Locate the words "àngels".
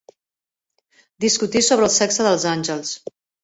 2.57-2.99